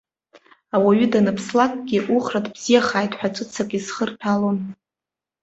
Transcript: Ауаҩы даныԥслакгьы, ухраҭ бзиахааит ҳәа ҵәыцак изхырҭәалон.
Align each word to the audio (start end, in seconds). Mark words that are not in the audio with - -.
Ауаҩы 0.75 1.07
даныԥслакгьы, 1.11 1.99
ухраҭ 2.15 2.45
бзиахааит 2.55 3.13
ҳәа 3.17 3.29
ҵәыцак 3.35 3.69
изхырҭәалон. 3.77 4.57